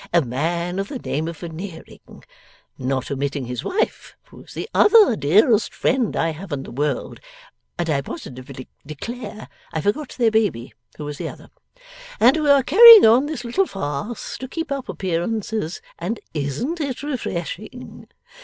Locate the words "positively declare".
8.01-9.47